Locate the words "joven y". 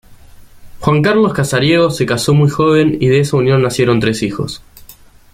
2.49-3.07